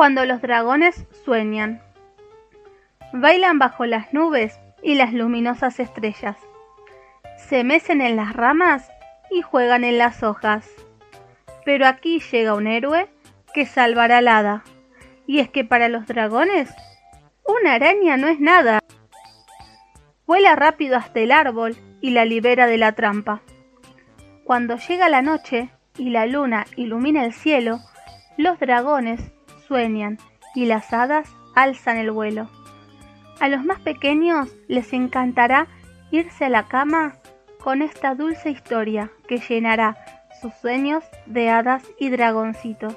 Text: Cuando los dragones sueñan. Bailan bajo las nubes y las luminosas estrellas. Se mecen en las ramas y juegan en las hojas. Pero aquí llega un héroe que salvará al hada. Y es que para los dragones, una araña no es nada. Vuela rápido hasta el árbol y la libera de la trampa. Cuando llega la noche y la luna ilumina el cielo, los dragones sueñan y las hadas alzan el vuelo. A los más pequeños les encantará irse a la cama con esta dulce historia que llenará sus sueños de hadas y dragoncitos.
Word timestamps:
Cuando 0.00 0.24
los 0.24 0.40
dragones 0.40 1.04
sueñan. 1.26 1.82
Bailan 3.12 3.58
bajo 3.58 3.84
las 3.84 4.14
nubes 4.14 4.58
y 4.82 4.94
las 4.94 5.12
luminosas 5.12 5.78
estrellas. 5.78 6.38
Se 7.36 7.64
mecen 7.64 8.00
en 8.00 8.16
las 8.16 8.32
ramas 8.32 8.90
y 9.30 9.42
juegan 9.42 9.84
en 9.84 9.98
las 9.98 10.22
hojas. 10.22 10.66
Pero 11.66 11.86
aquí 11.86 12.18
llega 12.32 12.54
un 12.54 12.66
héroe 12.66 13.10
que 13.52 13.66
salvará 13.66 14.16
al 14.16 14.28
hada. 14.28 14.64
Y 15.26 15.40
es 15.40 15.50
que 15.50 15.66
para 15.66 15.90
los 15.90 16.06
dragones, 16.06 16.72
una 17.44 17.74
araña 17.74 18.16
no 18.16 18.28
es 18.28 18.40
nada. 18.40 18.78
Vuela 20.26 20.56
rápido 20.56 20.96
hasta 20.96 21.20
el 21.20 21.30
árbol 21.30 21.76
y 22.00 22.12
la 22.12 22.24
libera 22.24 22.66
de 22.66 22.78
la 22.78 22.92
trampa. 22.92 23.42
Cuando 24.44 24.78
llega 24.78 25.10
la 25.10 25.20
noche 25.20 25.68
y 25.98 26.08
la 26.08 26.24
luna 26.24 26.64
ilumina 26.76 27.22
el 27.22 27.34
cielo, 27.34 27.80
los 28.38 28.58
dragones 28.58 29.30
sueñan 29.70 30.18
y 30.56 30.66
las 30.66 30.92
hadas 30.92 31.32
alzan 31.54 31.96
el 31.96 32.10
vuelo. 32.10 32.50
A 33.38 33.48
los 33.48 33.64
más 33.64 33.78
pequeños 33.78 34.48
les 34.66 34.92
encantará 34.92 35.68
irse 36.10 36.46
a 36.46 36.48
la 36.48 36.66
cama 36.66 37.14
con 37.62 37.80
esta 37.80 38.16
dulce 38.16 38.50
historia 38.50 39.12
que 39.28 39.38
llenará 39.38 39.96
sus 40.42 40.52
sueños 40.54 41.04
de 41.26 41.50
hadas 41.50 41.84
y 42.00 42.08
dragoncitos. 42.10 42.96